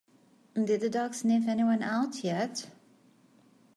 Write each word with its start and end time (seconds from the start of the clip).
Did 0.55 0.81
the 0.81 0.89
dog 0.89 1.13
sniff 1.13 1.47
anyone 1.47 1.83
out 1.83 2.23
yet? 2.23 2.65